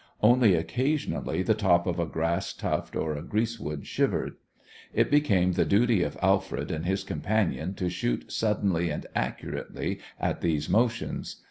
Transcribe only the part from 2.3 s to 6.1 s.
tuft or a greasewood shivered. It became the duty